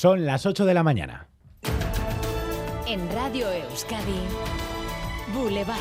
[0.00, 1.26] Son las 8 de la mañana.
[2.86, 4.20] En Radio Euskadi,
[5.34, 5.76] Boulevard.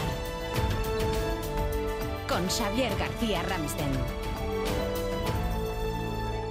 [2.27, 3.91] Con Xavier García Ramsten.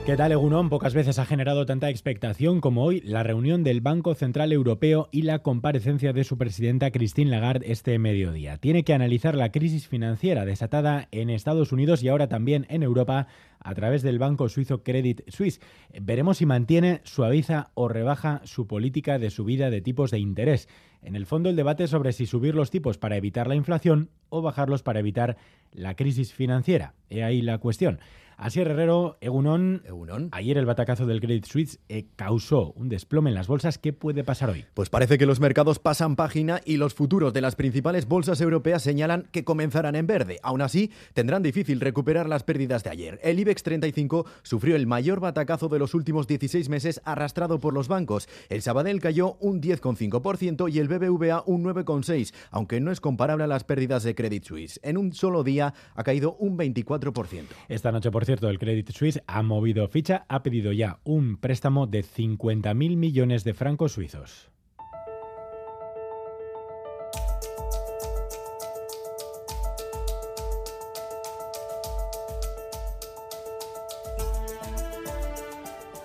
[0.06, 0.68] ¿Qué tal, Egunon?
[0.68, 5.22] Pocas veces ha generado tanta expectación como hoy la reunión del Banco Central Europeo y
[5.22, 8.58] la comparecencia de su presidenta Christine Lagarde este mediodía.
[8.58, 13.26] Tiene que analizar la crisis financiera desatada en Estados Unidos y ahora también en Europa
[13.66, 15.60] a través del banco suizo Credit Suisse.
[16.00, 20.68] Veremos si mantiene, suaviza o rebaja su política de subida de tipos de interés.
[21.02, 24.40] En el fondo, el debate sobre si subir los tipos para evitar la inflación o
[24.40, 25.36] bajarlos para evitar
[25.72, 26.94] la crisis financiera.
[27.10, 27.98] He ahí la cuestión.
[28.36, 30.28] Así Herrero, Egunon, Egunon.
[30.32, 33.78] Ayer el batacazo del Credit Suisse eh, causó un desplome en las bolsas.
[33.78, 34.66] ¿Qué puede pasar hoy?
[34.74, 38.82] Pues parece que los mercados pasan página y los futuros de las principales bolsas europeas
[38.82, 40.38] señalan que comenzarán en verde.
[40.42, 43.18] Aún así, tendrán difícil recuperar las pérdidas de ayer.
[43.22, 47.88] El IBEX 35 sufrió el mayor batacazo de los últimos 16 meses arrastrado por los
[47.88, 48.28] bancos.
[48.48, 53.48] El Sabadell cayó un 10,5% y el BBVA un 9,6%, aunque no es comparable a
[53.48, 54.80] las pérdidas de Credit Suisse.
[54.82, 57.44] En un solo día ha caído un 24%.
[57.68, 61.86] Esta noche, por cierto, el Credit Suisse ha movido ficha, ha pedido ya un préstamo
[61.86, 64.55] de 50.000 millones de francos suizos.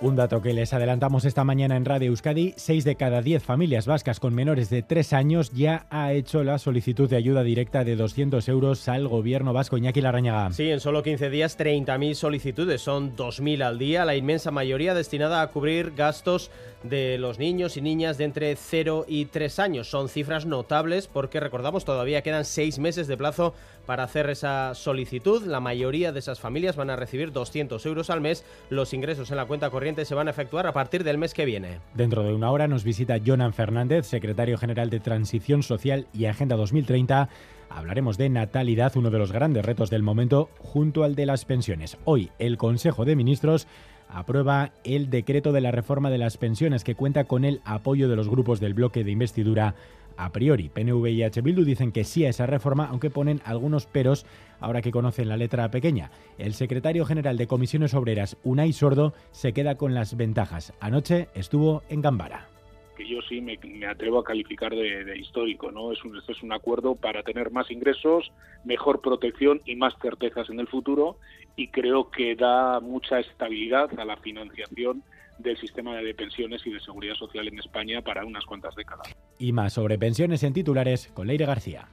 [0.02, 3.86] Un dato que les adelantamos esta mañana en Radio Euskadi, 6 de cada 10 familias
[3.86, 7.94] vascas con menores de 3 años ya ha hecho la solicitud de ayuda directa de
[7.94, 9.76] 200 euros al gobierno vasco.
[9.76, 10.50] Iñaki Larañaga.
[10.50, 15.40] Sí, en solo 15 días 30.000 solicitudes, son 2.000 al día, la inmensa mayoría destinada
[15.40, 16.50] a cubrir gastos
[16.82, 19.88] de los niños y niñas de entre 0 y 3 años.
[19.88, 23.54] Son cifras notables porque recordamos todavía quedan 6 meses de plazo
[23.86, 25.44] para hacer esa solicitud.
[25.44, 28.44] La mayoría de esas familias van a recibir 200 euros al mes.
[28.68, 31.44] Los ingresos en la cuenta corriente se van a efectuar a partir del mes que
[31.44, 31.80] viene.
[31.94, 36.56] Dentro de una hora nos visita Jonan Fernández, secretario general de Transición Social y Agenda
[36.56, 37.28] 2030.
[37.70, 41.96] Hablaremos de natalidad, uno de los grandes retos del momento, junto al de las pensiones.
[42.04, 43.66] Hoy el Consejo de Ministros
[44.08, 48.16] aprueba el decreto de la reforma de las pensiones que cuenta con el apoyo de
[48.16, 49.74] los grupos del bloque de investidura
[50.16, 50.68] a priori.
[50.68, 51.40] PNV y H.
[51.40, 54.26] Bildu dicen que sí a esa reforma, aunque ponen algunos peros
[54.60, 56.10] ahora que conocen la letra pequeña.
[56.38, 60.72] El secretario general de Comisiones Obreras, Unai Sordo, se queda con las ventajas.
[60.80, 62.48] Anoche estuvo en Gambara
[62.96, 65.92] que yo sí me, atrevo a calificar de, de, histórico, ¿no?
[65.92, 68.30] Es un, este es un acuerdo para tener más ingresos,
[68.64, 71.16] mejor protección y más certezas en el futuro
[71.56, 75.02] y creo que da mucha estabilidad a la financiación
[75.38, 79.14] del sistema de pensiones y de seguridad social en España para unas cuantas décadas.
[79.38, 81.88] Y más sobre pensiones en titulares con Leire García.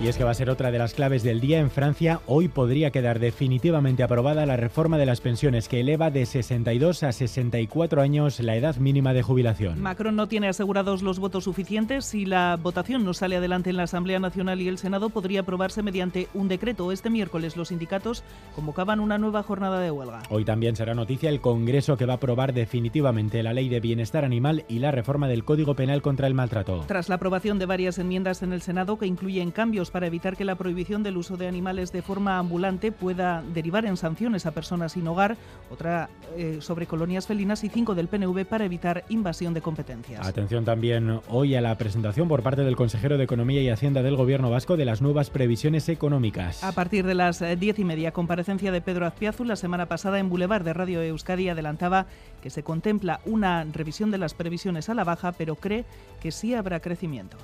[0.00, 2.20] Y es que va a ser otra de las claves del día en Francia.
[2.26, 7.12] Hoy podría quedar definitivamente aprobada la reforma de las pensiones que eleva de 62 a
[7.12, 9.80] 64 años la edad mínima de jubilación.
[9.80, 12.06] Macron no tiene asegurados los votos suficientes.
[12.06, 15.82] Si la votación no sale adelante en la Asamblea Nacional y el Senado, podría aprobarse
[15.82, 16.90] mediante un decreto.
[16.90, 18.24] Este miércoles los sindicatos
[18.56, 20.24] convocaban una nueva jornada de huelga.
[20.28, 24.24] Hoy también será noticia el Congreso que va a aprobar definitivamente la Ley de Bienestar
[24.24, 26.84] Animal y la reforma del Código Penal contra el Maltrato.
[26.88, 30.44] Tras la aprobación de varias enmiendas en el Senado que incluyen cambios para evitar que
[30.44, 34.92] la prohibición del uso de animales de forma ambulante pueda derivar en sanciones a personas
[34.92, 35.36] sin hogar,
[35.70, 40.26] otra eh, sobre colonias felinas y cinco del PNV para evitar invasión de competencias.
[40.26, 44.16] Atención también hoy a la presentación por parte del consejero de Economía y Hacienda del
[44.16, 46.62] Gobierno Vasco de las nuevas previsiones económicas.
[46.64, 50.18] A partir de las eh, diez y media, comparecencia de Pedro Azpiazu la semana pasada
[50.18, 52.06] en Boulevard de Radio Euskadi adelantaba
[52.42, 55.84] que se contempla una revisión de las previsiones a la baja, pero cree
[56.20, 57.36] que sí habrá crecimiento.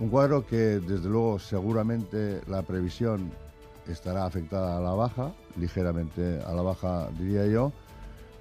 [0.00, 3.30] Un cuadro que desde luego seguramente la previsión
[3.86, 7.70] estará afectada a la baja, ligeramente a la baja diría yo.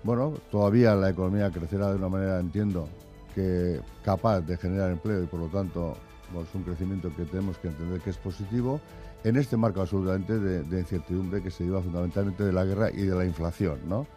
[0.03, 2.87] Bueno, todavía la economía crecerá de una manera, entiendo,
[3.35, 5.97] que capaz de generar empleo y por lo tanto
[6.33, 8.79] pues, un crecimiento que tenemos que entender que es positivo
[9.25, 13.15] en este marco absolutamente de, incertidumbre que se lleva fundamentalmente de la guerra y de
[13.15, 14.07] la inflación, ¿no?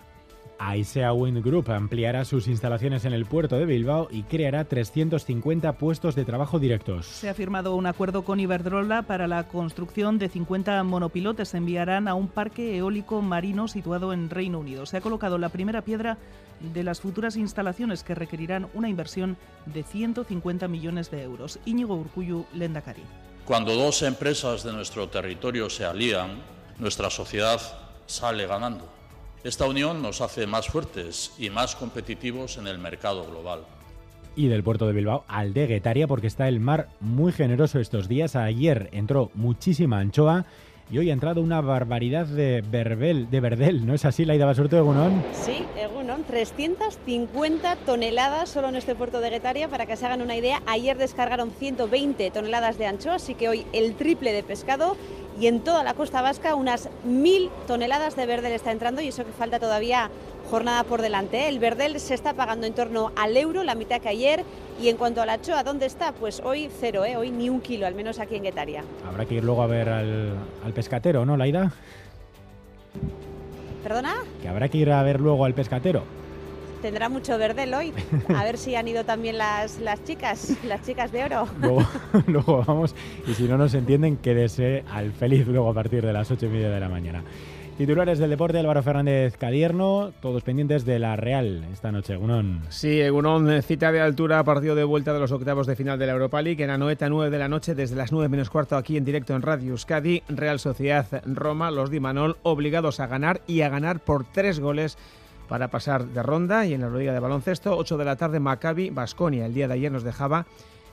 [0.64, 6.14] Aisea Wind Group ampliará sus instalaciones en el puerto de Bilbao y creará 350 puestos
[6.14, 7.06] de trabajo directos.
[7.06, 11.48] Se ha firmado un acuerdo con Iberdrola para la construcción de 50 monopilotes.
[11.48, 14.86] Se enviarán a un parque eólico marino situado en Reino Unido.
[14.86, 16.16] Se ha colocado la primera piedra
[16.60, 19.36] de las futuras instalaciones que requerirán una inversión
[19.66, 21.58] de 150 millones de euros.
[21.64, 23.02] Íñigo Urcuyu, Lendakari.
[23.44, 26.40] Cuando dos empresas de nuestro territorio se alían,
[26.78, 27.60] nuestra sociedad
[28.06, 29.01] sale ganando.
[29.44, 33.62] Esta unión nos hace más fuertes y más competitivos en el mercado global.
[34.36, 38.06] Y del puerto de Bilbao al de Guetaria porque está el mar muy generoso estos
[38.06, 38.36] días.
[38.36, 40.46] Ayer entró muchísima anchoa
[40.92, 44.76] y hoy ha entrado una barbaridad de verbel, de verdel, ¿no es así, Laida Basurto
[44.76, 45.24] de Gunón?
[45.32, 50.36] Sí, Egunon, 350 toneladas solo en este puerto de Guetaria, para que se hagan una
[50.36, 54.96] idea, ayer descargaron 120 toneladas de anchoa, así que hoy el triple de pescado
[55.40, 59.24] y en toda la costa vasca unas mil toneladas de verdel está entrando y eso
[59.24, 60.10] que falta todavía
[60.50, 61.40] jornada por delante.
[61.40, 61.48] ¿eh?
[61.48, 64.44] El verdel se está pagando en torno al euro, la mitad que ayer.
[64.80, 66.12] Y en cuanto a la choa, ¿dónde está?
[66.12, 67.16] Pues hoy cero, ¿eh?
[67.16, 68.84] hoy ni un kilo, al menos aquí en Guetaria.
[69.08, 70.34] Habrá que ir luego a ver al,
[70.64, 71.72] al pescatero, ¿no, Laida?
[73.82, 74.14] ¿Perdona?
[74.40, 76.04] Que habrá que ir a ver luego al pescatero.
[76.82, 77.92] Tendrá mucho verdel hoy.
[78.28, 81.46] A ver si han ido también las, las chicas, las chicas de oro.
[81.60, 81.86] Luego,
[82.26, 82.94] luego vamos,
[83.26, 86.48] y si no nos entienden, quédese al feliz luego a partir de las ocho y
[86.48, 87.22] media de la mañana.
[87.78, 92.62] Titulares del deporte, Álvaro Fernández Cadierno, todos pendientes de la Real esta noche, Gunón.
[92.68, 96.12] Sí, Gunón, cita de altura, partido de vuelta de los octavos de final de la
[96.12, 98.96] Europa League en la noeta 9 de la noche, desde las 9 menos cuarto aquí
[98.96, 103.62] en directo en Radio Euskadi, Real Sociedad Roma, los Di Manol, obligados a ganar y
[103.62, 104.98] a ganar por tres goles
[105.52, 108.88] para pasar de ronda y en la Liga de baloncesto, 8 de la tarde, Maccabi,
[108.88, 109.44] Basconia.
[109.44, 110.46] El día de ayer nos dejaba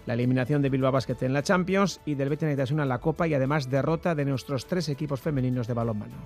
[0.06, 3.34] la eliminación de Bilbao Basket en la Champions y del Betis en la Copa y
[3.34, 6.18] además derrota de nuestros tres equipos femeninos de balonmano.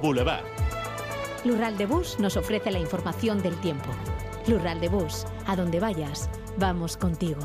[0.00, 0.44] Boulevard.
[1.44, 3.88] Lural de Bus nos ofrece la información del tiempo.
[4.46, 7.40] Lural de Bus, a donde vayas, vamos contigo.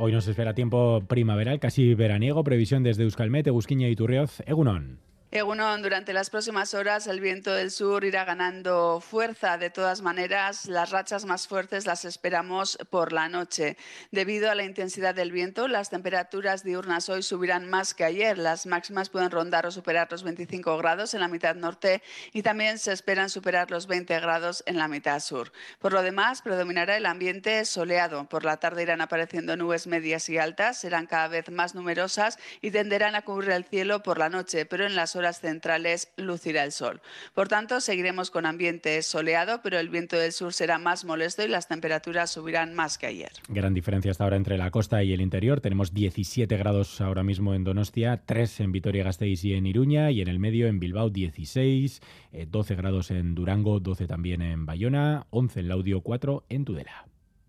[0.00, 5.05] Hoy nos espera tiempo primaveral, casi veraniego, previsión desde Euskalmet, Egusquiña y Turrioz, Egunon.
[5.36, 9.58] Egunon, durante las próximas horas el viento del sur irá ganando fuerza.
[9.58, 13.76] De todas maneras, las rachas más fuertes las esperamos por la noche.
[14.10, 18.38] Debido a la intensidad del viento, las temperaturas diurnas hoy subirán más que ayer.
[18.38, 22.78] Las máximas pueden rondar o superar los 25 grados en la mitad norte y también
[22.78, 25.52] se esperan superar los 20 grados en la mitad sur.
[25.78, 28.26] Por lo demás, predominará el ambiente soleado.
[28.26, 32.70] Por la tarde irán apareciendo nubes medias y altas, serán cada vez más numerosas y
[32.70, 36.72] tenderán a cubrir el cielo por la noche, pero en las horas centrales lucirá el
[36.72, 37.00] sol.
[37.34, 41.48] Por tanto, seguiremos con ambiente soleado, pero el viento del sur será más molesto y
[41.48, 43.32] las temperaturas subirán más que ayer.
[43.48, 45.60] Gran diferencia hasta ahora entre la costa y el interior.
[45.60, 50.28] Tenemos 17 grados ahora mismo en Donostia, 3 en Vitoria-Gasteiz y en Iruña, y en
[50.28, 52.00] el medio en Bilbao 16,
[52.48, 57.06] 12 eh, grados en Durango, 12 también en Bayona, 11 en Laudio, 4 en Tudela.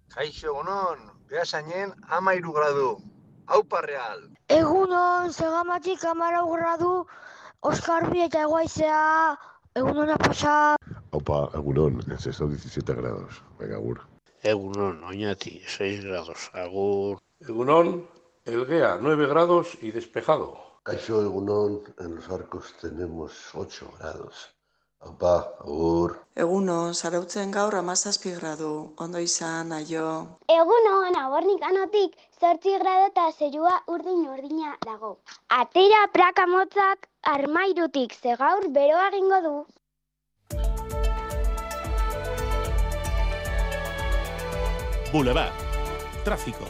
[0.10, 0.98] Kaixo, egunon,
[1.30, 2.98] behasainen ama gradu.
[3.48, 4.30] Aupa real.
[4.50, 7.08] Egunon, segamatik amarau gradu,
[7.66, 9.36] Oskarbi eta eguaizea,
[9.76, 10.76] egunon pasa.
[11.12, 13.42] Opa, egunon, es estos 17 grados.
[13.60, 14.02] Venga, agur.
[14.44, 16.52] Egunon, oñati, 6 grados.
[16.54, 17.18] Agur.
[17.40, 18.08] Egunon,
[18.46, 20.56] Elguea, 9 grados y despejado.
[20.84, 24.54] Caixo Egunon, en los arcos tenemos 8 grados.
[25.00, 26.20] Opa, agur.
[26.36, 30.08] Egunon, zarautzen gaur amazazpi gradu, ondo izan, aio.
[30.48, 35.18] Egunon, abornik anotik, zortzi grado eta zerua urdin urdina dago.
[35.50, 39.56] Atera praka motzak armairutik, ze gaur beroa egingo du.
[45.12, 45.52] Boulevard.
[46.24, 46.66] Tráfico.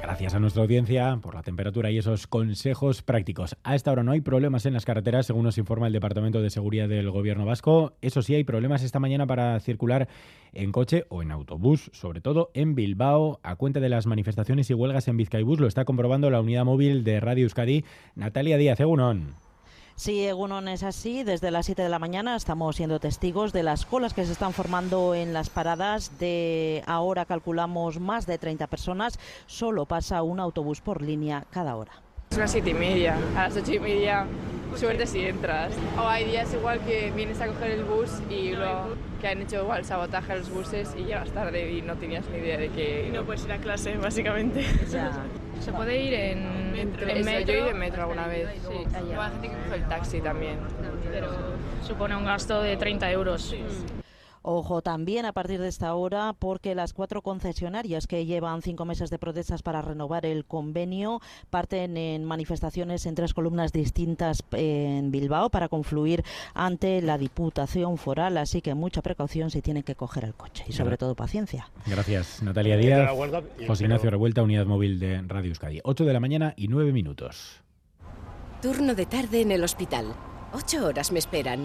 [0.00, 3.56] Gracias a nuestra audiencia por la temperatura y esos consejos prácticos.
[3.62, 6.50] A esta hora no hay problemas en las carreteras, según nos informa el Departamento de
[6.50, 7.92] Seguridad del Gobierno Vasco.
[8.00, 10.08] Eso sí, hay problemas esta mañana para circular
[10.52, 14.74] en coche o en autobús, sobre todo en Bilbao, a cuenta de las manifestaciones y
[14.74, 15.60] huelgas en Vizcaibús.
[15.60, 17.84] Lo está comprobando la unidad móvil de Radio Euskadi,
[18.16, 19.41] Natalia Díaz, Egunon.
[20.02, 21.22] Sí, Egunon es así.
[21.22, 24.52] Desde las 7 de la mañana estamos siendo testigos de las colas que se están
[24.52, 26.18] formando en las paradas.
[26.18, 29.20] De ahora calculamos más de 30 personas.
[29.46, 31.92] Solo pasa un autobús por línea cada hora.
[32.32, 33.16] Es las 7 y media.
[33.36, 34.26] A las 8 y media,
[34.74, 35.72] suerte si entras.
[35.96, 39.62] O hay días igual que vienes a coger el bus y luego que han hecho
[39.62, 43.06] igual sabotaje a los buses y llegas tarde y no tenías ni idea de que...
[43.06, 44.66] Y no puedes ir a clase, básicamente.
[44.90, 45.12] Ya.
[45.64, 47.08] Se puede ir en metro.
[47.08, 47.52] En metro.
[47.52, 48.48] Yo he ido en metro alguna vez.
[48.68, 48.74] Sí.
[48.94, 50.58] Hay gente que coge el taxi también.
[51.10, 51.30] Pero
[51.86, 53.54] supone un gasto de 30 euros.
[54.42, 59.08] Ojo también a partir de esta hora porque las cuatro concesionarias que llevan cinco meses
[59.10, 61.20] de protestas para renovar el convenio
[61.50, 68.36] parten en manifestaciones en tres columnas distintas en Bilbao para confluir ante la Diputación Foral.
[68.36, 71.70] Así que mucha precaución si tienen que coger el coche y sobre todo paciencia.
[71.86, 73.10] Gracias Natalia Díaz.
[73.66, 75.80] José Ignacio Revuelta, Unidad Móvil de Radio Euskadi.
[75.84, 77.62] 8 de la mañana y 9 minutos.
[78.60, 80.14] Turno de tarde en el hospital.
[80.52, 81.64] Ocho horas me esperan.